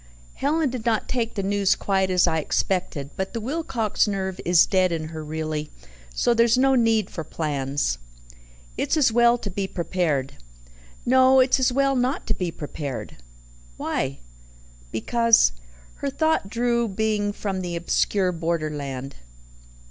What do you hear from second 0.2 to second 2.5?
"Helen did not take the news quite as I